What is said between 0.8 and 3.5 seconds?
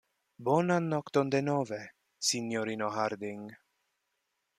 nokton, denove, sinjorino Harding.